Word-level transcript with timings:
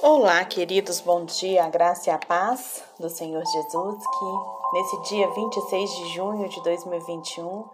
Olá, 0.00 0.44
queridos, 0.44 1.00
bom 1.00 1.24
dia, 1.24 1.64
a 1.64 1.68
graça 1.68 2.08
e 2.08 2.12
a 2.12 2.18
paz 2.18 2.84
do 3.00 3.10
Senhor 3.10 3.44
Jesus, 3.44 4.06
que 4.06 4.72
nesse 4.72 5.02
dia 5.08 5.28
26 5.28 5.90
de 5.90 6.08
junho 6.14 6.48
de 6.48 6.62
2021, 6.62 7.64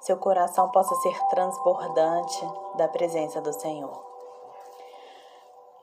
seu 0.00 0.16
coração 0.16 0.70
possa 0.70 0.94
ser 1.02 1.18
transbordante 1.28 2.48
da 2.76 2.86
presença 2.86 3.40
do 3.40 3.52
Senhor. 3.52 4.00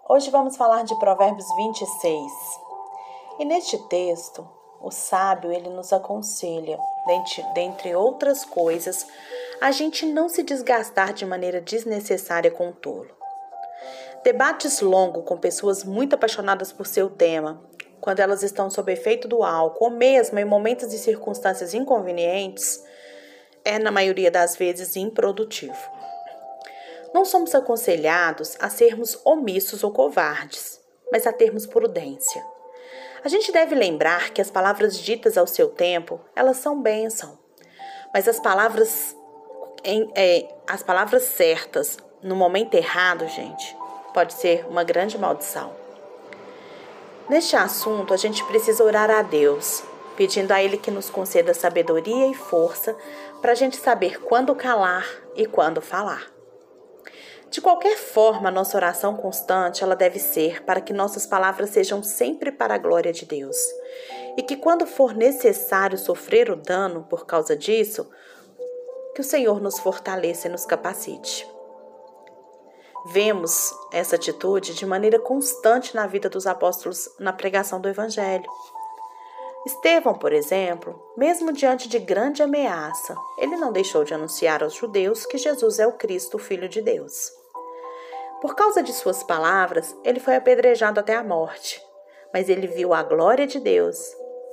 Hoje 0.08 0.32
vamos 0.32 0.56
falar 0.56 0.86
de 0.86 0.96
Provérbios 0.96 1.54
26. 1.54 2.32
E 3.40 3.44
neste 3.44 3.78
texto, 3.90 4.48
o 4.80 4.90
sábio 4.90 5.52
ele 5.52 5.68
nos 5.68 5.92
aconselha, 5.92 6.80
dentre, 7.06 7.44
dentre 7.54 7.94
outras 7.94 8.46
coisas, 8.46 9.06
a 9.60 9.70
gente 9.72 10.06
não 10.06 10.30
se 10.30 10.44
desgastar 10.44 11.12
de 11.12 11.26
maneira 11.26 11.60
desnecessária 11.60 12.50
com 12.50 12.70
o 12.70 12.74
tolo. 12.74 13.14
Debates 14.24 14.80
longos 14.80 15.26
com 15.26 15.38
pessoas 15.38 15.84
muito 15.84 16.14
apaixonadas 16.14 16.72
por 16.72 16.88
seu 16.88 17.10
tema, 17.10 17.62
quando 18.00 18.22
elas 18.22 18.42
estão 18.42 18.70
sob 18.70 18.92
efeito 18.92 19.28
do 19.28 19.44
álcool 19.44 19.86
ou 19.86 19.92
mesmo 19.92 20.40
em 20.40 20.46
momentos 20.46 20.94
e 20.94 20.98
circunstâncias 20.98 21.74
inconvenientes, 21.74 22.82
é 23.66 23.78
na 23.78 23.92
maioria 23.92 24.32
das 24.32 24.56
vezes 24.56 24.96
improdutivo. 24.96 25.76
Não 27.14 27.26
somos 27.26 27.54
aconselhados 27.54 28.56
a 28.60 28.70
sermos 28.70 29.20
omissos 29.26 29.84
ou 29.84 29.92
covardes, 29.92 30.82
mas 31.12 31.28
a 31.28 31.34
termos 31.34 31.66
prudência. 31.66 32.46
A 33.26 33.28
gente 33.28 33.52
deve 33.52 33.76
lembrar 33.76 34.32
que 34.32 34.42
as 34.42 34.50
palavras 34.50 34.98
ditas 34.98 35.38
ao 35.38 35.48
seu 35.48 35.70
tempo, 35.70 36.20
elas 36.34 36.58
são 36.58 36.82
bênção, 36.82 37.38
mas 38.14 38.28
as 38.28 38.40
palavras 38.40 39.16
em, 39.84 40.10
é, 40.16 40.48
as 40.66 40.82
palavras 40.82 41.24
certas 41.24 41.98
no 42.22 42.36
momento 42.38 42.74
errado, 42.74 43.28
gente, 43.28 43.76
pode 44.14 44.34
ser 44.34 44.66
uma 44.70 44.84
grande 44.84 45.18
maldição. 45.18 45.74
Neste 47.30 47.56
assunto, 47.56 48.14
a 48.14 48.18
gente 48.18 48.44
precisa 48.46 48.84
orar 48.84 49.10
a 49.10 49.22
Deus, 49.22 49.84
pedindo 50.16 50.52
a 50.52 50.62
Ele 50.62 50.78
que 50.78 50.92
nos 50.92 51.10
conceda 51.10 51.54
sabedoria 51.54 52.28
e 52.28 52.34
força 52.34 52.96
para 53.42 53.54
a 53.54 53.56
gente 53.56 53.78
saber 53.78 54.22
quando 54.22 54.54
calar 54.54 55.06
e 55.36 55.46
quando 55.46 55.82
falar. 55.82 56.32
De 57.50 57.62
qualquer 57.62 57.98
forma, 57.98 58.50
nossa 58.50 58.76
oração 58.76 59.16
constante 59.16 59.84
ela 59.84 59.96
deve 59.96 60.18
ser 60.18 60.64
para 60.64 60.82
que 60.82 60.92
nossas 60.92 61.28
palavras 61.28 61.70
sejam 61.70 62.02
sempre 62.02 62.52
para 62.52 62.74
a 62.74 62.80
glória 62.80 63.14
de 63.14 63.26
Deus. 63.26 63.58
E 64.36 64.42
que 64.42 64.58
quando 64.58 64.88
for 64.88 65.14
necessário 65.14 65.98
sofrer 65.98 66.50
o 66.50 66.56
dano 66.56 67.06
por 67.08 67.28
causa 67.28 67.56
disso, 67.56 68.10
que 69.14 69.22
o 69.22 69.24
Senhor 69.24 69.62
nos 69.62 69.78
fortaleça 69.78 70.48
e 70.48 70.52
nos 70.52 70.66
capacite. 70.66 71.48
Vemos 73.06 73.74
essa 73.92 74.16
atitude 74.16 74.74
de 74.74 74.86
maneira 74.86 75.20
constante 75.20 75.94
na 75.94 76.08
vida 76.08 76.30
dos 76.30 76.48
apóstolos 76.48 77.10
na 77.20 77.34
pregação 77.34 77.82
do 77.82 77.90
Evangelho. 77.90 78.50
Estevão, 79.66 80.14
por 80.14 80.32
exemplo, 80.32 81.02
mesmo 81.18 81.52
diante 81.52 81.88
de 81.88 82.00
grande 82.00 82.42
ameaça, 82.42 83.16
ele 83.38 83.56
não 83.58 83.72
deixou 83.72 84.04
de 84.04 84.14
anunciar 84.14 84.64
aos 84.64 84.74
judeus 84.74 85.26
que 85.26 85.38
Jesus 85.38 85.80
é 85.80 85.88
o 85.88 85.94
Cristo, 85.94 86.36
o 86.36 86.40
Filho 86.40 86.68
de 86.70 86.82
Deus. 86.82 87.32
Por 88.42 88.56
causa 88.56 88.84
de 88.84 88.92
suas 88.92 89.24
palavras, 89.24 89.96
ele 90.04 90.20
foi 90.20 90.36
apedrejado 90.36 91.00
até 91.00 91.16
a 91.16 91.24
morte, 91.24 91.82
mas 92.34 92.50
ele 92.50 92.68
viu 92.68 92.94
a 92.94 93.04
glória 93.04 93.48
de 93.48 93.60
Deus 93.60 93.98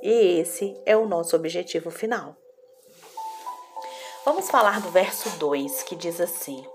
e 0.01 0.39
esse 0.39 0.81
é 0.85 0.97
o 0.97 1.05
nosso 1.05 1.35
objetivo 1.35 1.91
final. 1.91 2.35
Vamos 4.25 4.49
falar 4.49 4.81
do 4.81 4.89
verso 4.89 5.29
2, 5.37 5.83
que 5.83 5.95
diz 5.95 6.21
assim: 6.21 6.65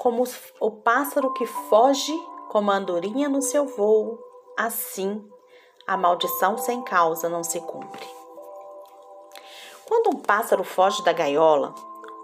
como 0.00 0.24
o 0.58 0.70
pássaro 0.70 1.30
que 1.34 1.44
foge 1.44 2.18
como 2.48 2.70
a 2.70 2.76
andorinha 2.76 3.28
no 3.28 3.42
seu 3.42 3.66
voo, 3.66 4.18
assim 4.56 5.22
a 5.86 5.94
maldição 5.94 6.56
sem 6.56 6.80
causa 6.80 7.28
não 7.28 7.44
se 7.44 7.60
cumpre. 7.60 8.08
Quando 9.86 10.08
um 10.08 10.22
pássaro 10.22 10.64
foge 10.64 11.04
da 11.04 11.12
gaiola 11.12 11.74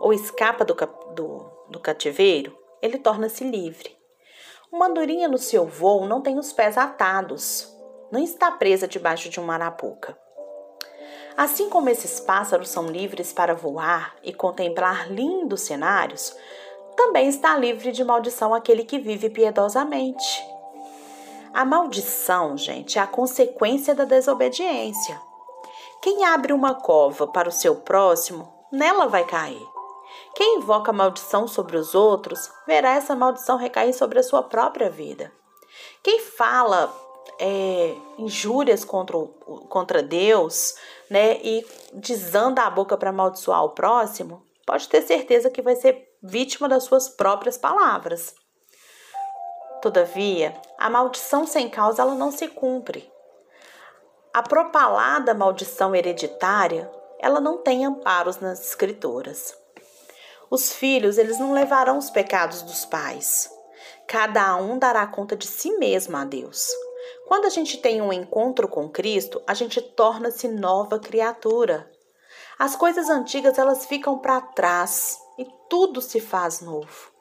ou 0.00 0.10
escapa 0.10 0.64
do, 0.64 0.74
do, 1.14 1.50
do 1.68 1.78
cativeiro, 1.78 2.56
ele 2.80 2.96
torna-se 2.96 3.44
livre. 3.44 3.94
Uma 4.72 4.86
andorinha 4.86 5.28
no 5.28 5.36
seu 5.36 5.66
voo 5.66 6.06
não 6.06 6.22
tem 6.22 6.38
os 6.38 6.54
pés 6.54 6.78
atados, 6.78 7.70
não 8.10 8.22
está 8.22 8.50
presa 8.50 8.88
debaixo 8.88 9.28
de 9.28 9.38
uma 9.38 9.52
arapuca. 9.52 10.18
Assim 11.36 11.68
como 11.68 11.90
esses 11.90 12.20
pássaros 12.20 12.70
são 12.70 12.86
livres 12.86 13.34
para 13.34 13.54
voar 13.54 14.16
e 14.22 14.32
contemplar 14.32 15.12
lindos 15.12 15.60
cenários, 15.60 16.34
também 16.96 17.28
está 17.28 17.56
livre 17.56 17.92
de 17.92 18.02
maldição 18.02 18.54
aquele 18.54 18.84
que 18.84 18.98
vive 18.98 19.30
piedosamente. 19.30 20.44
A 21.52 21.64
maldição, 21.64 22.56
gente, 22.56 22.98
é 22.98 23.02
a 23.02 23.06
consequência 23.06 23.94
da 23.94 24.04
desobediência. 24.04 25.20
Quem 26.02 26.24
abre 26.24 26.52
uma 26.52 26.74
cova 26.74 27.26
para 27.26 27.48
o 27.48 27.52
seu 27.52 27.76
próximo, 27.76 28.52
nela 28.70 29.06
vai 29.06 29.24
cair. 29.24 29.66
Quem 30.34 30.58
invoca 30.58 30.92
maldição 30.92 31.48
sobre 31.48 31.76
os 31.76 31.94
outros, 31.94 32.50
verá 32.66 32.90
essa 32.90 33.16
maldição 33.16 33.56
recair 33.56 33.94
sobre 33.94 34.18
a 34.18 34.22
sua 34.22 34.42
própria 34.42 34.90
vida. 34.90 35.32
Quem 36.02 36.20
fala 36.20 36.94
é, 37.38 37.94
injúrias 38.18 38.84
contra, 38.84 39.16
contra 39.68 40.02
Deus, 40.02 40.74
né, 41.10 41.38
e 41.42 41.66
desanda 41.92 42.62
a 42.62 42.70
boca 42.70 42.96
para 42.96 43.10
amaldiçoar 43.10 43.64
o 43.64 43.70
próximo, 43.70 44.42
pode 44.66 44.88
ter 44.88 45.02
certeza 45.02 45.50
que 45.50 45.62
vai 45.62 45.76
ser 45.76 46.15
vítima 46.22 46.68
das 46.68 46.84
suas 46.84 47.08
próprias 47.08 47.56
palavras. 47.56 48.34
Todavia, 49.80 50.54
a 50.78 50.88
maldição 50.88 51.46
sem 51.46 51.68
causa 51.68 52.02
ela 52.02 52.14
não 52.14 52.32
se 52.32 52.48
cumpre. 52.48 53.10
A 54.32 54.42
propalada 54.42 55.32
maldição 55.32 55.94
hereditária, 55.94 56.90
ela 57.18 57.40
não 57.40 57.58
tem 57.58 57.84
amparos 57.84 58.38
nas 58.38 58.60
escrituras. 58.60 59.56
Os 60.50 60.72
filhos, 60.72 61.18
eles 61.18 61.38
não 61.38 61.52
levarão 61.52 61.98
os 61.98 62.10
pecados 62.10 62.62
dos 62.62 62.84
pais. 62.84 63.50
Cada 64.06 64.56
um 64.56 64.78
dará 64.78 65.06
conta 65.06 65.34
de 65.34 65.46
si 65.46 65.76
mesmo 65.78 66.16
a 66.16 66.24
Deus. 66.24 66.68
Quando 67.26 67.46
a 67.46 67.50
gente 67.50 67.78
tem 67.78 68.00
um 68.00 68.12
encontro 68.12 68.68
com 68.68 68.88
Cristo, 68.88 69.42
a 69.46 69.54
gente 69.54 69.80
torna-se 69.80 70.48
nova 70.48 70.98
criatura. 70.98 71.90
As 72.58 72.76
coisas 72.76 73.08
antigas 73.08 73.58
elas 73.58 73.86
ficam 73.86 74.18
para 74.18 74.40
trás 74.40 75.18
e 75.38 75.46
tudo 75.68 76.00
se 76.00 76.20
faz 76.20 76.60
novo. 76.60 77.12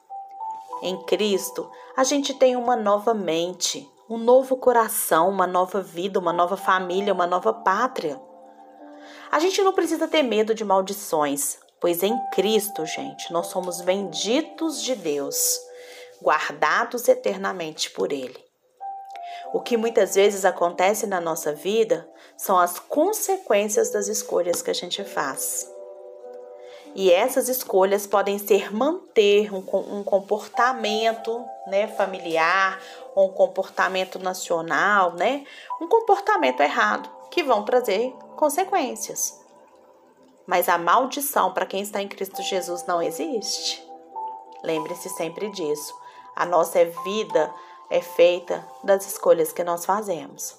Em 0.82 1.02
Cristo, 1.04 1.70
a 1.96 2.04
gente 2.04 2.34
tem 2.34 2.56
uma 2.56 2.76
nova 2.76 3.14
mente, 3.14 3.90
um 4.08 4.18
novo 4.18 4.56
coração, 4.56 5.28
uma 5.28 5.46
nova 5.46 5.80
vida, 5.80 6.18
uma 6.18 6.32
nova 6.32 6.56
família, 6.56 7.12
uma 7.12 7.26
nova 7.26 7.52
pátria. 7.52 8.20
A 9.30 9.38
gente 9.38 9.62
não 9.62 9.72
precisa 9.72 10.06
ter 10.06 10.22
medo 10.22 10.54
de 10.54 10.64
maldições, 10.64 11.58
pois 11.80 12.02
em 12.02 12.18
Cristo, 12.32 12.84
gente, 12.84 13.32
nós 13.32 13.46
somos 13.48 13.80
benditos 13.80 14.82
de 14.82 14.94
Deus, 14.94 15.58
guardados 16.22 17.08
eternamente 17.08 17.90
por 17.90 18.12
Ele. 18.12 18.44
O 19.52 19.60
que 19.60 19.76
muitas 19.76 20.14
vezes 20.14 20.44
acontece 20.44 21.06
na 21.06 21.20
nossa 21.20 21.52
vida 21.52 22.08
são 22.36 22.58
as 22.58 22.78
consequências 22.78 23.90
das 23.90 24.08
escolhas 24.08 24.60
que 24.60 24.70
a 24.70 24.74
gente 24.74 25.02
faz. 25.04 25.70
E 26.98 27.12
essas 27.12 27.50
escolhas 27.50 28.06
podem 28.06 28.38
ser 28.38 28.74
manter 28.74 29.52
um, 29.52 29.58
um 29.58 30.02
comportamento 30.02 31.44
né, 31.66 31.86
familiar, 31.88 32.80
um 33.14 33.28
comportamento 33.28 34.18
nacional, 34.18 35.12
né, 35.12 35.44
um 35.78 35.86
comportamento 35.86 36.62
errado, 36.62 37.10
que 37.30 37.42
vão 37.42 37.66
trazer 37.66 38.14
consequências. 38.34 39.38
Mas 40.46 40.70
a 40.70 40.78
maldição 40.78 41.52
para 41.52 41.66
quem 41.66 41.82
está 41.82 42.00
em 42.00 42.08
Cristo 42.08 42.40
Jesus 42.40 42.86
não 42.86 43.02
existe. 43.02 43.86
Lembre-se 44.64 45.10
sempre 45.10 45.50
disso. 45.50 45.94
A 46.34 46.46
nossa 46.46 46.82
vida 47.04 47.52
é 47.90 48.00
feita 48.00 48.66
das 48.82 49.06
escolhas 49.06 49.52
que 49.52 49.62
nós 49.62 49.84
fazemos. 49.84 50.56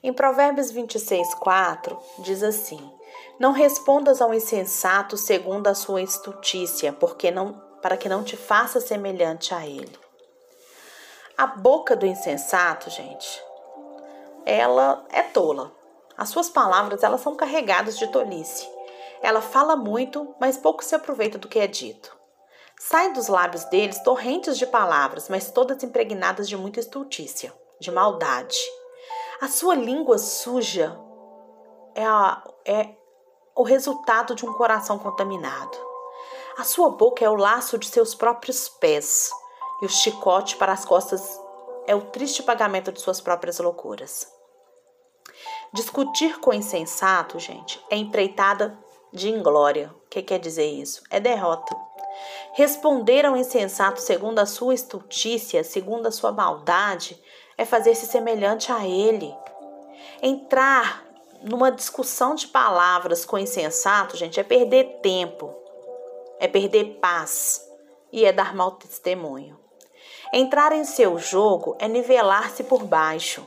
Em 0.00 0.12
Provérbios 0.12 0.70
26, 0.70 1.34
4, 1.34 1.98
diz 2.20 2.44
assim: 2.44 3.01
não 3.38 3.52
respondas 3.52 4.20
ao 4.20 4.32
insensato 4.32 5.16
segundo 5.16 5.66
a 5.66 5.74
sua 5.74 6.02
estutícia, 6.02 6.92
porque 6.92 7.30
não, 7.30 7.52
para 7.80 7.96
que 7.96 8.08
não 8.08 8.22
te 8.22 8.36
faça 8.36 8.80
semelhante 8.80 9.54
a 9.54 9.66
ele. 9.66 9.98
A 11.36 11.46
boca 11.46 11.96
do 11.96 12.06
insensato, 12.06 12.90
gente, 12.90 13.42
ela 14.44 15.04
é 15.10 15.22
tola. 15.22 15.72
As 16.16 16.28
suas 16.28 16.50
palavras, 16.50 17.02
elas 17.02 17.20
são 17.20 17.34
carregadas 17.34 17.98
de 17.98 18.06
tolice. 18.08 18.68
Ela 19.22 19.40
fala 19.40 19.74
muito, 19.76 20.34
mas 20.40 20.56
pouco 20.56 20.84
se 20.84 20.94
aproveita 20.94 21.38
do 21.38 21.48
que 21.48 21.58
é 21.58 21.66
dito. 21.66 22.16
Saem 22.78 23.12
dos 23.12 23.28
lábios 23.28 23.64
deles 23.66 24.02
torrentes 24.02 24.58
de 24.58 24.66
palavras, 24.66 25.28
mas 25.28 25.50
todas 25.50 25.82
impregnadas 25.82 26.48
de 26.48 26.56
muita 26.56 26.80
estultícia, 26.80 27.52
de 27.80 27.90
maldade. 27.90 28.58
A 29.40 29.48
sua 29.48 29.74
língua 29.74 30.18
suja 30.18 30.98
é, 31.94 32.04
a, 32.04 32.42
é 32.64 32.90
o 33.54 33.62
resultado 33.62 34.34
de 34.34 34.46
um 34.46 34.52
coração 34.52 34.98
contaminado. 34.98 35.76
A 36.56 36.64
sua 36.64 36.90
boca 36.90 37.24
é 37.24 37.28
o 37.28 37.36
laço 37.36 37.78
de 37.78 37.86
seus 37.86 38.14
próprios 38.14 38.68
pés 38.68 39.30
e 39.80 39.86
o 39.86 39.88
chicote 39.88 40.56
para 40.56 40.72
as 40.72 40.84
costas 40.84 41.40
é 41.86 41.94
o 41.94 42.02
triste 42.02 42.42
pagamento 42.42 42.92
de 42.92 43.00
suas 43.00 43.20
próprias 43.20 43.58
loucuras. 43.58 44.30
Discutir 45.72 46.38
com 46.38 46.50
o 46.50 46.54
insensato, 46.54 47.38
gente, 47.38 47.82
é 47.90 47.96
empreitada 47.96 48.78
de 49.12 49.28
inglória. 49.28 49.94
O 50.04 50.08
que 50.08 50.22
quer 50.22 50.38
dizer 50.38 50.66
isso? 50.66 51.02
É 51.10 51.18
derrota. 51.18 51.74
Responder 52.52 53.24
ao 53.24 53.36
insensato 53.36 54.00
segundo 54.00 54.38
a 54.38 54.46
sua 54.46 54.74
estultícia, 54.74 55.64
segundo 55.64 56.06
a 56.06 56.12
sua 56.12 56.30
maldade, 56.30 57.20
é 57.56 57.64
fazer-se 57.64 58.06
semelhante 58.06 58.70
a 58.70 58.86
ele. 58.86 59.34
Entrar 60.22 61.04
numa 61.42 61.70
discussão 61.70 62.34
de 62.34 62.46
palavras 62.46 63.24
com 63.24 63.38
insensato, 63.38 64.16
gente, 64.16 64.38
é 64.38 64.42
perder 64.42 65.00
tempo, 65.02 65.54
é 66.38 66.46
perder 66.48 66.98
paz 67.00 67.66
e 68.12 68.24
é 68.24 68.32
dar 68.32 68.54
mau 68.54 68.72
testemunho. 68.72 69.58
Entrar 70.32 70.72
em 70.72 70.84
seu 70.84 71.18
jogo 71.18 71.76
é 71.78 71.86
nivelar-se 71.88 72.64
por 72.64 72.84
baixo. 72.84 73.46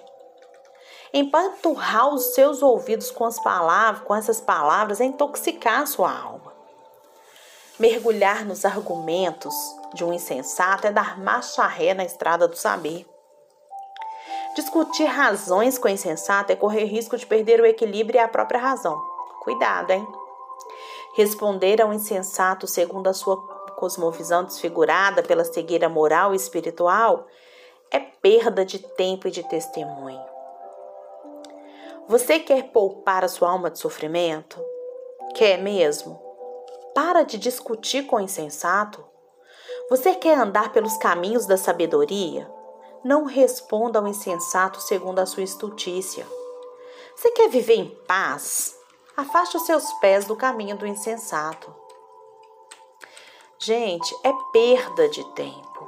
Empanturrar 1.14 2.14
os 2.14 2.34
seus 2.34 2.62
ouvidos 2.62 3.10
com 3.10 3.26
as 3.26 3.40
palavras, 3.40 4.04
com 4.04 4.16
essas 4.16 4.42
palavras, 4.42 5.00
é 5.00 5.06
intoxicar 5.06 5.82
a 5.82 5.86
sua 5.86 6.12
alma. 6.12 6.54
Mergulhar 7.80 8.46
nos 8.46 8.66
argumentos 8.66 9.56
de 9.94 10.04
um 10.04 10.14
insensato 10.14 10.88
é 10.88 10.92
dar 10.92 11.20
marcha 11.20 11.66
ré 11.66 11.94
na 11.94 12.06
estrada 12.06 12.48
do 12.48 12.56
saber. 12.56 13.06
Discutir 14.56 15.04
razões 15.04 15.78
com 15.78 15.90
o 15.90 15.92
insensato 15.92 16.52
é 16.52 16.56
correr 16.56 16.86
risco 16.86 17.18
de 17.18 17.26
perder 17.26 17.60
o 17.60 17.66
equilíbrio 17.66 18.18
e 18.18 18.22
a 18.22 18.28
própria 18.28 18.60
razão. 18.60 18.98
Cuidado, 19.42 19.92
hein? 19.92 20.08
Responder 21.16 21.82
ao 21.82 21.94
insensato 21.94 22.66
segundo 22.66 23.08
a 23.08 23.14
sua 23.14 23.36
cosmovisão 23.76 24.46
desfigurada 24.46 25.22
pela 25.22 25.44
cegueira 25.44 25.90
moral 25.90 26.34
e 26.34 26.38
espiritual 26.38 27.28
é 27.92 28.00
perda 28.00 28.64
de 28.64 28.80
tempo 28.80 29.28
e 29.28 29.32
de 29.32 29.44
testemunho. 29.44 30.24
Você 32.08 32.40
quer 32.40 32.70
poupar 32.72 33.26
a 33.26 33.28
sua 33.28 33.50
alma 33.50 33.70
de 33.70 33.78
sofrimento? 33.78 34.64
Quer 35.36 35.58
mesmo? 35.58 36.18
Para 36.94 37.24
de 37.24 37.38
discutir 37.38 38.06
com 38.06 38.16
o 38.16 38.22
insensato. 38.22 39.04
Você 39.90 40.16
quer 40.16 40.38
andar 40.38 40.72
pelos 40.72 40.96
caminhos 40.96 41.46
da 41.46 41.58
sabedoria? 41.58 42.50
Não 43.06 43.26
responda 43.26 44.00
ao 44.00 44.08
insensato 44.08 44.82
segundo 44.82 45.20
a 45.20 45.28
sua 45.28 45.44
estultícia. 45.44 46.26
Você 47.16 47.30
quer 47.30 47.48
viver 47.48 47.76
em 47.76 47.90
paz? 48.08 48.76
Afaste 49.16 49.58
os 49.58 49.64
seus 49.68 49.94
pés 50.00 50.26
do 50.26 50.36
caminho 50.36 50.76
do 50.76 50.88
insensato. 50.88 51.72
Gente, 53.60 54.12
é 54.24 54.34
perda 54.52 55.08
de 55.08 55.24
tempo. 55.36 55.88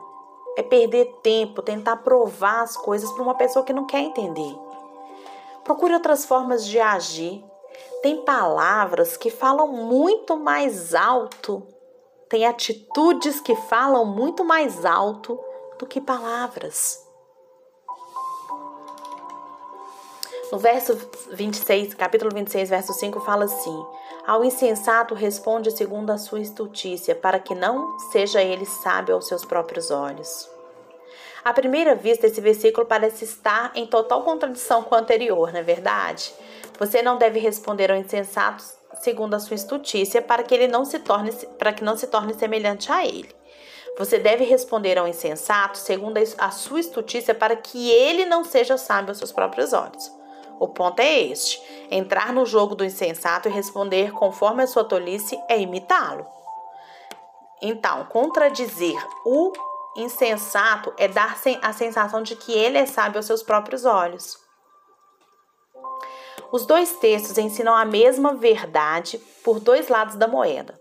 É 0.56 0.62
perder 0.62 1.06
tempo 1.24 1.64
tentar 1.64 1.96
provar 1.98 2.62
as 2.62 2.78
coisas 2.78 3.12
para 3.12 3.24
uma 3.24 3.34
pessoa 3.34 3.66
que 3.66 3.74
não 3.74 3.88
quer 3.88 4.02
entender. 4.02 4.56
Procure 5.64 5.96
outras 5.96 6.24
formas 6.24 6.68
de 6.68 6.80
agir. 6.80 7.44
Tem 8.04 8.24
palavras 8.26 9.18
que 9.18 9.32
falam 9.32 9.70
muito 9.70 10.38
mais 10.38 10.94
alto, 10.94 11.66
tem 12.30 12.46
atitudes 12.46 13.40
que 13.40 13.56
falam 13.56 14.06
muito 14.06 14.46
mais 14.46 14.86
alto 14.86 15.40
do 15.80 15.88
que 15.88 16.00
palavras. 16.00 17.07
No 20.50 20.58
verso 20.58 20.98
26, 21.32 21.94
capítulo 21.96 22.32
26, 22.34 22.70
verso 22.70 22.94
5, 22.94 23.20
fala 23.20 23.44
assim: 23.44 23.86
Ao 24.26 24.46
insensato 24.46 25.14
responde 25.14 25.72
segundo 25.72 26.10
a 26.10 26.18
sua 26.18 26.40
estultícia, 26.40 27.14
para 27.14 27.38
que 27.38 27.54
não 27.54 28.00
seja 28.12 28.42
ele 28.42 28.66
sábio 28.66 29.16
aos 29.16 29.28
seus 29.28 29.44
próprios 29.44 29.92
olhos. 29.92 30.50
À 31.44 31.52
primeira 31.52 31.96
vista, 31.96 32.28
esse 32.28 32.40
versículo 32.40 32.86
parece 32.86 33.26
estar 33.26 33.72
em 33.76 33.86
total 33.86 34.24
contradição 34.24 34.84
com 34.84 34.96
o 34.96 34.98
anterior, 34.98 35.52
não 35.52 35.60
é 35.60 35.64
verdade? 35.64 36.34
Você 36.80 37.02
não 37.02 37.18
deve 37.18 37.40
responder 37.40 37.92
ao 37.92 37.98
insensato 37.98 38.64
segundo 39.02 39.34
a 39.34 39.40
sua 39.40 39.56
estultícia, 39.56 40.22
para 40.22 40.44
que 40.44 40.56
ele 40.56 40.68
não 40.68 40.86
se 40.86 41.00
torne, 41.00 41.32
para 41.60 41.74
que 41.74 41.84
não 41.84 41.98
se 41.98 42.08
torne 42.08 42.34
semelhante 42.34 42.90
a 42.90 43.06
ele. 43.06 43.36
Você 43.98 44.18
deve 44.18 44.46
responder 44.46 44.98
ao 44.98 45.08
insensato 45.08 45.78
segundo 45.78 46.18
a 46.38 46.52
sua 46.52 46.80
estultícia, 46.80 47.36
para 47.36 47.56
que 47.56 47.92
ele 47.92 48.26
não 48.26 48.46
seja 48.46 48.78
sábio 48.78 49.10
aos 49.10 49.18
seus 49.18 49.34
próprios 49.34 49.74
olhos. 49.74 50.17
O 50.60 50.68
ponto 50.68 51.00
é 51.00 51.20
este: 51.20 51.62
entrar 51.92 52.34
no 52.34 52.46
jogo 52.46 52.76
do 52.76 52.86
insensato 52.86 53.48
e 53.48 53.52
responder 53.52 54.12
conforme 54.12 54.64
a 54.64 54.68
sua 54.68 54.84
tolice 54.84 55.40
é 55.48 55.60
imitá-lo. 55.60 56.26
Então, 57.62 58.06
contradizer 58.06 58.98
o 59.26 59.52
insensato 59.96 60.94
é 60.98 61.08
dar 61.08 61.38
a 61.62 61.74
sensação 61.74 62.22
de 62.22 62.36
que 62.36 62.54
ele 62.54 62.78
é 62.78 62.86
sábio 62.86 63.18
aos 63.18 63.26
seus 63.26 63.42
próprios 63.42 63.84
olhos. 63.84 64.38
Os 66.52 66.66
dois 66.66 66.94
textos 66.94 67.38
ensinam 67.38 67.76
a 67.76 67.84
mesma 67.84 68.34
verdade 68.34 69.18
por 69.44 69.60
dois 69.60 69.90
lados 69.90 70.16
da 70.16 70.28
moeda. 70.28 70.80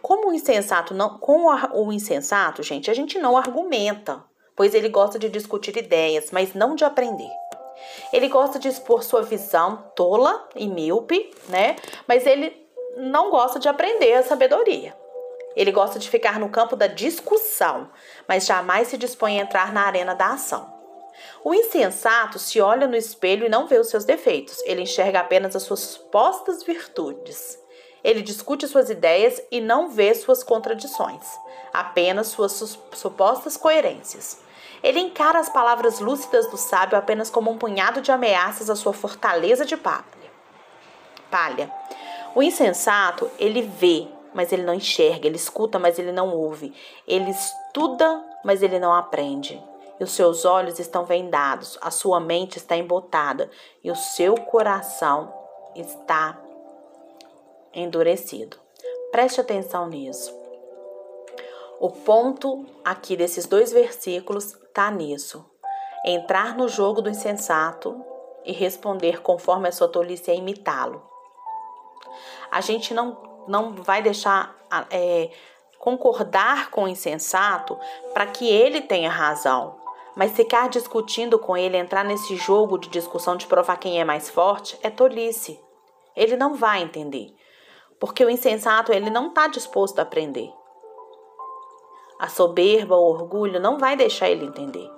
Como 0.00 0.28
o 0.28 0.32
insensato 0.32 0.94
não, 0.94 1.18
com 1.18 1.46
o 1.72 1.92
insensato, 1.92 2.62
gente, 2.62 2.90
a 2.90 2.94
gente 2.94 3.18
não 3.18 3.36
argumenta, 3.36 4.22
pois 4.54 4.74
ele 4.74 4.88
gosta 4.88 5.18
de 5.18 5.28
discutir 5.28 5.76
ideias, 5.76 6.30
mas 6.30 6.54
não 6.54 6.74
de 6.74 6.84
aprender. 6.84 7.30
Ele 8.12 8.28
gosta 8.28 8.58
de 8.58 8.68
expor 8.68 9.02
sua 9.02 9.22
visão 9.22 9.90
tola 9.94 10.48
e 10.54 10.66
míope, 10.66 11.30
né? 11.48 11.76
Mas 12.06 12.26
ele 12.26 12.68
não 12.96 13.30
gosta 13.30 13.58
de 13.58 13.68
aprender 13.68 14.14
a 14.14 14.22
sabedoria. 14.22 14.96
Ele 15.54 15.72
gosta 15.72 15.98
de 15.98 16.08
ficar 16.08 16.38
no 16.38 16.48
campo 16.48 16.76
da 16.76 16.86
discussão, 16.86 17.90
mas 18.26 18.46
jamais 18.46 18.88
se 18.88 18.96
dispõe 18.96 19.38
a 19.38 19.42
entrar 19.42 19.72
na 19.72 19.82
arena 19.82 20.14
da 20.14 20.32
ação. 20.32 20.72
O 21.42 21.54
insensato 21.54 22.38
se 22.38 22.60
olha 22.60 22.86
no 22.86 22.96
espelho 22.96 23.46
e 23.46 23.48
não 23.48 23.66
vê 23.66 23.78
os 23.78 23.88
seus 23.88 24.04
defeitos, 24.04 24.60
ele 24.64 24.82
enxerga 24.82 25.20
apenas 25.20 25.56
as 25.56 25.62
suas 25.64 25.80
supostas 25.80 26.62
virtudes. 26.62 27.58
Ele 28.04 28.22
discute 28.22 28.68
suas 28.68 28.90
ideias 28.90 29.42
e 29.50 29.60
não 29.60 29.90
vê 29.90 30.14
suas 30.14 30.44
contradições, 30.44 31.26
apenas 31.72 32.28
suas 32.28 32.78
supostas 32.94 33.56
coerências. 33.56 34.40
Ele 34.82 35.00
encara 35.00 35.38
as 35.38 35.48
palavras 35.48 36.00
lúcidas 36.00 36.46
do 36.48 36.56
sábio 36.56 36.96
apenas 36.96 37.30
como 37.30 37.50
um 37.50 37.58
punhado 37.58 38.00
de 38.00 38.12
ameaças 38.12 38.70
à 38.70 38.76
sua 38.76 38.92
fortaleza 38.92 39.64
de 39.64 39.76
palha. 39.76 40.04
palha. 41.30 41.72
O 42.34 42.42
insensato, 42.42 43.30
ele 43.38 43.62
vê, 43.62 44.06
mas 44.32 44.52
ele 44.52 44.62
não 44.62 44.74
enxerga, 44.74 45.26
ele 45.26 45.36
escuta, 45.36 45.78
mas 45.78 45.98
ele 45.98 46.12
não 46.12 46.34
ouve, 46.34 46.72
ele 47.06 47.30
estuda, 47.30 48.24
mas 48.44 48.62
ele 48.62 48.78
não 48.78 48.94
aprende. 48.94 49.60
E 49.98 50.04
os 50.04 50.12
seus 50.12 50.44
olhos 50.44 50.78
estão 50.78 51.04
vendados, 51.04 51.76
a 51.80 51.90
sua 51.90 52.20
mente 52.20 52.56
está 52.56 52.76
embotada 52.76 53.50
e 53.82 53.90
o 53.90 53.96
seu 53.96 54.34
coração 54.34 55.34
está 55.74 56.38
endurecido. 57.74 58.56
Preste 59.10 59.40
atenção 59.40 59.88
nisso. 59.88 60.36
O 61.80 61.90
ponto 61.90 62.66
aqui 62.84 63.16
desses 63.16 63.46
dois 63.46 63.72
versículos 63.72 64.56
está 64.78 64.92
nisso. 64.92 65.44
Entrar 66.04 66.56
no 66.56 66.68
jogo 66.68 67.02
do 67.02 67.10
insensato 67.10 68.00
e 68.44 68.52
responder 68.52 69.20
conforme 69.20 69.68
a 69.68 69.72
sua 69.72 69.88
tolice 69.88 70.30
é 70.30 70.36
imitá-lo. 70.36 71.02
A 72.48 72.60
gente 72.60 72.94
não, 72.94 73.44
não 73.48 73.74
vai 73.74 74.00
deixar 74.00 74.56
é, 74.88 75.30
concordar 75.80 76.70
com 76.70 76.84
o 76.84 76.88
insensato 76.88 77.76
para 78.14 78.26
que 78.26 78.48
ele 78.48 78.80
tenha 78.80 79.10
razão. 79.10 79.76
Mas 80.14 80.32
ficar 80.32 80.68
discutindo 80.68 81.38
com 81.40 81.56
ele, 81.56 81.76
entrar 81.76 82.04
nesse 82.04 82.36
jogo 82.36 82.78
de 82.78 82.88
discussão 82.88 83.36
de 83.36 83.46
provar 83.46 83.78
quem 83.78 84.00
é 84.00 84.04
mais 84.04 84.30
forte, 84.30 84.78
é 84.80 84.90
tolice. 84.90 85.60
Ele 86.14 86.36
não 86.36 86.54
vai 86.54 86.82
entender. 86.82 87.34
Porque 87.98 88.24
o 88.24 88.30
insensato, 88.30 88.92
ele 88.92 89.10
não 89.10 89.28
está 89.28 89.48
disposto 89.48 89.98
a 89.98 90.02
aprender. 90.02 90.52
A 92.18 92.28
soberba, 92.28 92.96
o 92.96 93.08
orgulho 93.08 93.60
não 93.60 93.78
vai 93.78 93.96
deixar 93.96 94.28
ele 94.28 94.44
entender. 94.44 94.90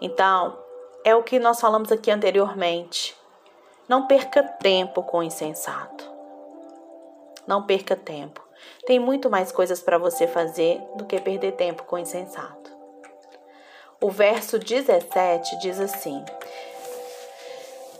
Então, 0.00 0.58
é 1.04 1.14
o 1.14 1.22
que 1.22 1.38
nós 1.38 1.60
falamos 1.60 1.92
aqui 1.92 2.10
anteriormente. 2.10 3.16
Não 3.88 4.06
perca 4.06 4.42
tempo 4.42 5.02
com 5.02 5.18
o 5.18 5.22
insensato. 5.22 6.10
Não 7.46 7.62
perca 7.62 7.96
tempo. 7.96 8.40
Tem 8.86 8.98
muito 8.98 9.30
mais 9.30 9.50
coisas 9.50 9.80
para 9.80 9.98
você 9.98 10.26
fazer 10.26 10.80
do 10.96 11.04
que 11.04 11.20
perder 11.20 11.52
tempo 11.52 11.84
com 11.84 11.96
o 11.96 11.98
insensato. 11.98 12.70
O 14.00 14.10
verso 14.10 14.58
17 14.58 15.58
diz 15.58 15.78
assim: 15.78 16.24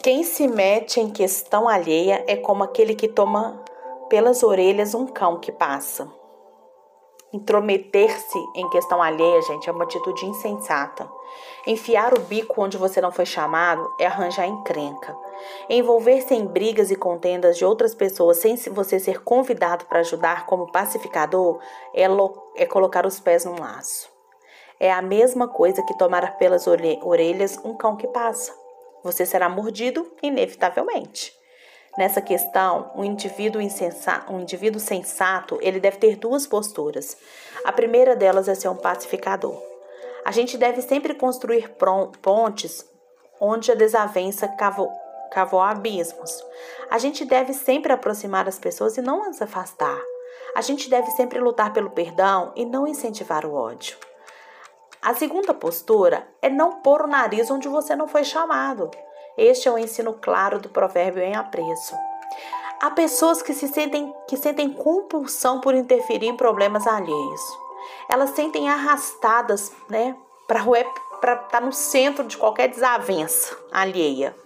Quem 0.03 0.23
se 0.23 0.49
mete 0.49 1.01
em 1.01 1.11
questão 1.11 1.69
alheia 1.69 2.25
é 2.27 2.37
como 2.37 2.63
aquele 2.63 2.95
que 2.95 3.09
toma 3.09 3.63
pelas 4.09 4.43
orelhas 4.43 4.95
um 4.95 5.07
cão 5.07 5.39
que 5.39 5.53
passa. 5.53 6.09
Intrometer-se 7.33 8.39
em 8.57 8.69
questão 8.71 9.01
alheia, 9.01 9.41
gente, 9.43 9.69
é 9.69 9.73
uma 9.73 9.85
atitude 9.85 10.27
insensata. 10.27 11.09
Enfiar 11.65 12.13
o 12.13 12.19
bico 12.19 12.61
onde 12.61 12.77
você 12.77 13.01
não 13.01 13.13
foi 13.13 13.25
chamado 13.25 13.89
é 14.01 14.07
arranjar 14.07 14.49
encrenca. 14.49 15.17
Envolver-se 15.69 16.35
em 16.35 16.45
brigas 16.45 16.91
e 16.91 16.97
contendas 16.97 17.57
de 17.57 17.65
outras 17.65 17.95
pessoas 17.95 18.39
sem 18.39 18.57
você 18.57 18.99
ser 18.99 19.23
convidado 19.23 19.85
para 19.85 20.01
ajudar 20.01 20.45
como 20.47 20.73
pacificador 20.73 21.61
é, 21.95 22.07
é 22.57 22.67
colocar 22.67 23.07
os 23.07 23.21
pés 23.21 23.45
num 23.45 23.61
laço. 23.61 24.11
É 24.81 24.91
a 24.91 25.01
mesma 25.01 25.47
coisa 25.47 25.85
que 25.85 25.97
tomar 25.97 26.37
pelas 26.37 26.67
orelhas 26.67 27.59
um 27.65 27.77
cão 27.77 27.97
que 27.97 28.09
passa. 28.09 28.53
Você 29.05 29.25
será 29.25 29.49
mordido 29.49 30.11
inevitavelmente. 30.21 31.40
Nessa 31.99 32.21
questão, 32.21 32.91
um 32.95 33.05
indivíduo, 33.05 33.61
insensato, 33.61 34.33
um 34.33 34.41
indivíduo 34.41 34.81
sensato, 34.81 35.59
ele 35.61 35.81
deve 35.81 35.99
ter 35.99 36.17
duas 36.17 36.47
posturas. 36.47 37.17
A 37.65 37.73
primeira 37.73 38.15
delas 38.15 38.49
é 38.49 38.55
ser 38.55 38.69
um 38.69 38.77
pacificador. 38.77 39.61
A 40.25 40.31
gente 40.31 40.57
deve 40.57 40.83
sempre 40.83 41.15
construir 41.15 41.75
pontes 42.23 42.89
onde 43.41 43.73
a 43.73 43.75
desavença 43.75 44.47
cavou, 44.47 44.93
cavou 45.33 45.61
abismos. 45.61 46.45
A 46.91 46.99
gente 46.99 47.25
deve 47.25 47.53
sempre 47.53 47.93
aproximar 47.93 48.47
as 48.47 48.59
pessoas 48.59 48.97
e 48.97 49.03
não 49.03 49.29
as 49.29 49.43
afastar. 49.43 50.01
A 50.55 50.61
gente 50.61 50.89
deve 50.89 51.11
sempre 51.13 51.41
lutar 51.41 51.73
pelo 51.73 51.91
perdão 51.91 52.53
e 52.55 52.65
não 52.65 52.87
incentivar 52.87 53.45
o 53.45 53.55
ódio. 53.55 53.97
A 55.03 55.15
segunda 55.15 55.55
postura 55.55 56.29
é 56.43 56.51
não 56.51 56.83
pôr 56.83 57.03
o 57.03 57.07
nariz 57.07 57.51
onde 57.51 57.69
você 57.69 57.97
não 57.97 58.07
foi 58.07 58.23
chamado. 58.23 58.91
Este 59.41 59.69
é 59.69 59.73
o 59.73 59.79
ensino 59.79 60.13
claro 60.13 60.59
do 60.59 60.69
provérbio 60.69 61.23
em 61.23 61.35
apreço. 61.35 61.97
Há 62.79 62.91
pessoas 62.91 63.41
que 63.41 63.55
se 63.55 63.69
sentem 63.69 64.15
que 64.29 64.37
sentem 64.37 64.71
compulsão 64.71 65.63
por 65.63 65.75
interferir 65.75 66.27
em 66.27 66.37
problemas 66.37 66.87
alheios. 66.87 67.41
Elas 68.11 68.31
sentem 68.31 68.69
arrastadas, 68.69 69.73
né, 69.89 70.15
para 70.47 70.63
para 71.23 71.33
estar 71.33 71.49
tá 71.49 71.61
no 71.61 71.73
centro 71.73 72.25
de 72.25 72.37
qualquer 72.37 72.69
desavença 72.69 73.57
alheia. 73.73 74.37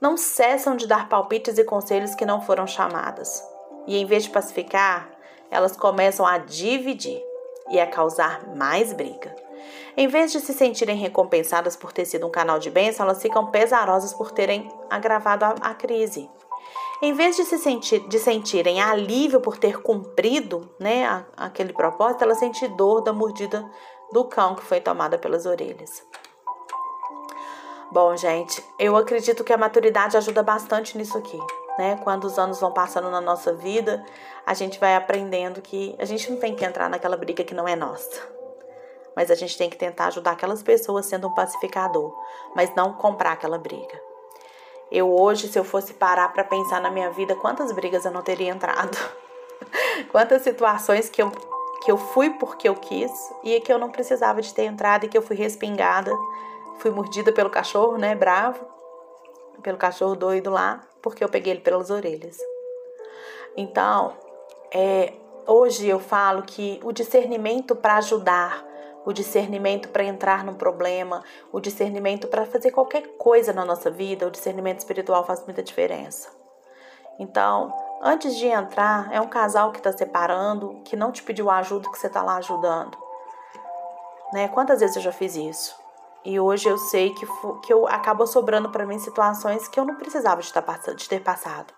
Não 0.00 0.16
cessam 0.16 0.74
de 0.74 0.86
dar 0.86 1.06
palpites 1.10 1.58
e 1.58 1.64
conselhos 1.64 2.14
que 2.14 2.24
não 2.24 2.40
foram 2.40 2.66
chamadas. 2.66 3.44
E 3.86 3.98
em 3.98 4.06
vez 4.06 4.24
de 4.24 4.30
pacificar, 4.30 5.06
elas 5.50 5.76
começam 5.76 6.24
a 6.24 6.38
dividir 6.38 7.22
e 7.68 7.78
a 7.78 7.86
causar 7.86 8.56
mais 8.56 8.90
briga. 8.94 9.43
Em 9.96 10.08
vez 10.08 10.32
de 10.32 10.40
se 10.40 10.52
sentirem 10.52 10.96
recompensadas 10.96 11.76
por 11.76 11.92
ter 11.92 12.04
sido 12.04 12.26
um 12.26 12.30
canal 12.30 12.58
de 12.58 12.70
bênção, 12.70 13.04
elas 13.04 13.22
ficam 13.22 13.50
pesarosas 13.50 14.12
por 14.12 14.32
terem 14.32 14.68
agravado 14.90 15.44
a, 15.44 15.50
a 15.60 15.74
crise. 15.74 16.28
Em 17.02 17.12
vez 17.12 17.36
de 17.36 17.44
se 17.44 17.58
sentir, 17.58 18.00
de 18.08 18.18
sentirem 18.18 18.80
alívio 18.80 19.40
por 19.40 19.58
ter 19.58 19.82
cumprido 19.82 20.70
né, 20.78 21.04
a, 21.06 21.24
aquele 21.36 21.72
propósito, 21.72 22.22
elas 22.22 22.38
sentem 22.38 22.74
dor 22.76 23.02
da 23.02 23.12
mordida 23.12 23.68
do 24.12 24.24
cão 24.24 24.54
que 24.54 24.62
foi 24.62 24.80
tomada 24.80 25.18
pelas 25.18 25.44
orelhas. 25.44 26.02
Bom, 27.92 28.16
gente, 28.16 28.64
eu 28.78 28.96
acredito 28.96 29.44
que 29.44 29.52
a 29.52 29.56
maturidade 29.58 30.16
ajuda 30.16 30.42
bastante 30.42 30.96
nisso 30.96 31.16
aqui, 31.16 31.38
né? 31.78 32.00
Quando 32.02 32.24
os 32.24 32.38
anos 32.38 32.58
vão 32.58 32.72
passando 32.72 33.10
na 33.10 33.20
nossa 33.20 33.52
vida, 33.52 34.04
a 34.44 34.54
gente 34.54 34.80
vai 34.80 34.96
aprendendo 34.96 35.60
que 35.60 35.94
a 35.98 36.04
gente 36.04 36.30
não 36.30 36.38
tem 36.38 36.56
que 36.56 36.64
entrar 36.64 36.88
naquela 36.88 37.16
briga 37.16 37.44
que 37.44 37.54
não 37.54 37.68
é 37.68 37.76
nossa. 37.76 38.43
Mas 39.16 39.30
a 39.30 39.34
gente 39.34 39.56
tem 39.56 39.70
que 39.70 39.76
tentar 39.76 40.06
ajudar 40.06 40.32
aquelas 40.32 40.62
pessoas 40.62 41.06
sendo 41.06 41.28
um 41.28 41.34
pacificador, 41.34 42.12
mas 42.54 42.74
não 42.74 42.94
comprar 42.94 43.32
aquela 43.32 43.58
briga. 43.58 44.00
Eu 44.90 45.12
hoje, 45.12 45.48
se 45.48 45.58
eu 45.58 45.64
fosse 45.64 45.94
parar 45.94 46.32
para 46.32 46.44
pensar 46.44 46.80
na 46.80 46.90
minha 46.90 47.10
vida, 47.10 47.34
quantas 47.36 47.72
brigas 47.72 48.04
eu 48.04 48.12
não 48.12 48.22
teria 48.22 48.50
entrado? 48.50 48.96
quantas 50.10 50.42
situações 50.42 51.08
que 51.08 51.22
eu 51.22 51.32
que 51.84 51.90
eu 51.90 51.98
fui 51.98 52.30
porque 52.30 52.66
eu 52.66 52.74
quis 52.74 53.12
e 53.42 53.60
que 53.60 53.70
eu 53.70 53.78
não 53.78 53.90
precisava 53.90 54.40
de 54.40 54.54
ter 54.54 54.64
entrado 54.64 55.04
e 55.04 55.08
que 55.08 55.18
eu 55.18 55.20
fui 55.20 55.36
respingada, 55.36 56.10
fui 56.78 56.90
mordida 56.90 57.30
pelo 57.30 57.50
cachorro, 57.50 57.98
né, 57.98 58.14
bravo, 58.14 58.64
pelo 59.62 59.76
cachorro 59.76 60.16
doido 60.16 60.50
lá, 60.50 60.82
porque 61.02 61.22
eu 61.22 61.28
peguei 61.28 61.52
ele 61.52 61.60
pelas 61.60 61.90
orelhas. 61.90 62.38
Então, 63.54 64.16
é, 64.72 65.12
hoje 65.46 65.86
eu 65.86 66.00
falo 66.00 66.42
que 66.42 66.80
o 66.82 66.90
discernimento 66.90 67.76
para 67.76 67.96
ajudar, 67.96 68.64
o 69.04 69.12
discernimento 69.12 69.88
para 69.88 70.04
entrar 70.04 70.44
num 70.44 70.54
problema, 70.54 71.22
o 71.52 71.60
discernimento 71.60 72.26
para 72.26 72.46
fazer 72.46 72.70
qualquer 72.70 73.16
coisa 73.16 73.52
na 73.52 73.64
nossa 73.64 73.90
vida, 73.90 74.26
o 74.26 74.30
discernimento 74.30 74.78
espiritual 74.78 75.24
faz 75.24 75.44
muita 75.44 75.62
diferença. 75.62 76.30
Então, 77.18 77.72
Antes 78.06 78.36
de 78.36 78.46
entrar, 78.46 79.10
é 79.10 79.18
um 79.18 79.26
casal 79.26 79.72
que 79.72 79.78
está 79.78 79.90
separando, 79.90 80.82
que 80.84 80.94
não 80.94 81.10
te 81.10 81.22
pediu 81.22 81.48
ajuda, 81.48 81.90
que 81.90 81.98
você 81.98 82.06
está 82.06 82.22
lá 82.22 82.36
ajudando. 82.36 82.98
Né? 84.30 84.46
Quantas 84.48 84.80
vezes 84.80 84.96
eu 84.96 85.00
já 85.00 85.10
fiz 85.10 85.34
isso? 85.34 85.74
E 86.22 86.38
hoje 86.38 86.68
eu 86.68 86.76
sei 86.76 87.14
que, 87.14 87.26
que 87.62 87.72
eu 87.72 87.88
acabou 87.88 88.26
sobrando 88.26 88.68
para 88.68 88.84
mim 88.84 88.98
situações 88.98 89.66
que 89.68 89.80
eu 89.80 89.86
não 89.86 89.94
precisava 89.94 90.42
de, 90.42 90.48
estar, 90.48 90.62
de 90.94 91.08
ter 91.08 91.22
passado. 91.22 91.72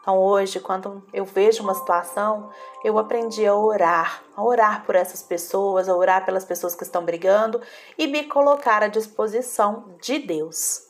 Então 0.00 0.18
hoje, 0.18 0.60
quando 0.60 1.02
eu 1.12 1.24
vejo 1.24 1.62
uma 1.62 1.74
situação, 1.74 2.50
eu 2.82 2.98
aprendi 2.98 3.46
a 3.46 3.54
orar, 3.54 4.22
a 4.34 4.42
orar 4.42 4.84
por 4.84 4.94
essas 4.94 5.22
pessoas, 5.22 5.88
a 5.88 5.94
orar 5.94 6.24
pelas 6.24 6.44
pessoas 6.44 6.74
que 6.74 6.82
estão 6.82 7.04
brigando 7.04 7.60
e 7.98 8.06
me 8.06 8.24
colocar 8.24 8.82
à 8.82 8.88
disposição 8.88 9.96
de 10.00 10.18
Deus. 10.18 10.88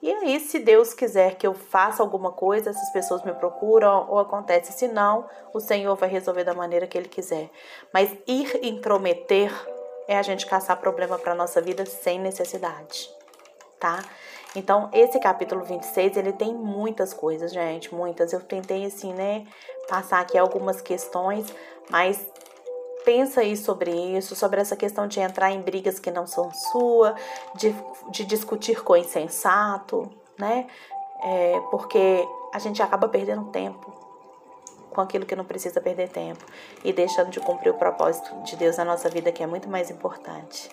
E 0.00 0.12
aí, 0.12 0.40
se 0.40 0.58
Deus 0.58 0.92
quiser 0.92 1.36
que 1.36 1.46
eu 1.46 1.54
faça 1.54 2.02
alguma 2.02 2.32
coisa, 2.32 2.70
essas 2.70 2.90
pessoas 2.92 3.22
me 3.22 3.32
procuram 3.32 4.06
ou 4.08 4.18
acontece. 4.18 4.72
Se 4.72 4.88
não, 4.88 5.28
o 5.54 5.60
Senhor 5.60 5.94
vai 5.94 6.08
resolver 6.08 6.42
da 6.42 6.54
maneira 6.54 6.88
que 6.88 6.98
Ele 6.98 7.08
quiser. 7.08 7.50
Mas 7.94 8.10
ir 8.26 8.64
intrometer 8.64 9.52
é 10.08 10.18
a 10.18 10.22
gente 10.22 10.44
caçar 10.44 10.76
problema 10.78 11.18
para 11.18 11.36
nossa 11.36 11.60
vida 11.60 11.86
sem 11.86 12.18
necessidade, 12.18 13.08
tá? 13.82 14.00
Então, 14.54 14.88
esse 14.92 15.18
capítulo 15.18 15.64
26, 15.64 16.16
ele 16.16 16.32
tem 16.32 16.54
muitas 16.54 17.12
coisas, 17.12 17.52
gente, 17.52 17.92
muitas. 17.92 18.32
Eu 18.32 18.40
tentei, 18.40 18.86
assim, 18.86 19.12
né, 19.12 19.44
passar 19.88 20.20
aqui 20.20 20.38
algumas 20.38 20.80
questões, 20.80 21.52
mas 21.90 22.24
pensa 23.04 23.40
aí 23.40 23.56
sobre 23.56 23.90
isso, 23.90 24.36
sobre 24.36 24.60
essa 24.60 24.76
questão 24.76 25.08
de 25.08 25.18
entrar 25.18 25.50
em 25.50 25.60
brigas 25.60 25.98
que 25.98 26.12
não 26.12 26.28
são 26.28 26.52
sua, 26.52 27.16
de, 27.56 27.74
de 28.10 28.24
discutir 28.24 28.84
com 28.84 28.96
insensato, 28.96 30.08
né? 30.38 30.68
É, 31.24 31.60
porque 31.70 32.24
a 32.54 32.58
gente 32.60 32.80
acaba 32.82 33.08
perdendo 33.08 33.46
tempo 33.46 33.92
com 34.90 35.00
aquilo 35.00 35.24
que 35.26 35.34
não 35.34 35.44
precisa 35.44 35.80
perder 35.80 36.10
tempo 36.10 36.44
e 36.84 36.92
deixando 36.92 37.30
de 37.30 37.40
cumprir 37.40 37.70
o 37.70 37.74
propósito 37.74 38.30
de 38.42 38.54
Deus 38.56 38.76
na 38.76 38.84
nossa 38.84 39.08
vida, 39.08 39.32
que 39.32 39.42
é 39.42 39.46
muito 39.46 39.68
mais 39.68 39.90
importante. 39.90 40.68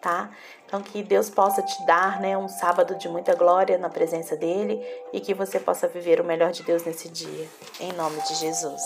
Tá? 0.00 0.30
Então 0.64 0.80
que 0.80 1.02
Deus 1.02 1.28
possa 1.28 1.60
te 1.60 1.84
dar, 1.84 2.20
né, 2.20 2.38
um 2.38 2.48
sábado 2.48 2.94
de 2.94 3.08
muita 3.08 3.34
glória 3.34 3.76
na 3.78 3.88
presença 3.88 4.36
dele 4.36 4.80
e 5.12 5.20
que 5.20 5.34
você 5.34 5.58
possa 5.58 5.88
viver 5.88 6.20
o 6.20 6.24
melhor 6.24 6.52
de 6.52 6.62
Deus 6.62 6.84
nesse 6.84 7.08
dia. 7.08 7.48
Em 7.80 7.92
nome 7.92 8.20
de 8.22 8.34
Jesus. 8.36 8.82